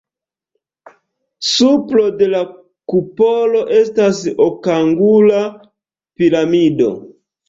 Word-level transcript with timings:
Supro 1.49 2.05
de 2.21 2.29
la 2.31 2.39
kupolo 2.93 3.59
estas 3.81 4.21
okangula 4.47 5.43
piramido. 6.23 6.89